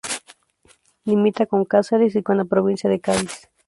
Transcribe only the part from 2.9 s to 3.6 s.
Cádiz.